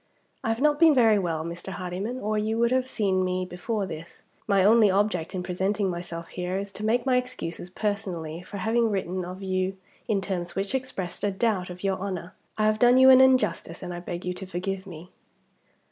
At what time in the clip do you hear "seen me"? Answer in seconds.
2.89-3.45